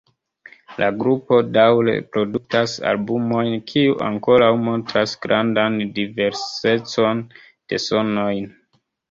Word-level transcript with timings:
La 0.83 0.85
grupo 1.01 1.35
daŭre 1.57 1.93
produktas 2.15 2.73
albumojn 2.91 3.53
kiu 3.73 3.93
ankoraŭ 4.07 4.49
montras 4.63 5.15
grandan 5.27 5.79
diversecon 6.01 7.23
de 7.43 7.83
sonojn. 7.87 8.51